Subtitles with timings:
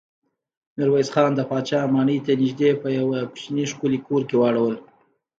[0.75, 4.75] ميرويس خان د پاچا ماڼۍ ته نږدې په يوه کوچيني ښکلي کور کې واړول.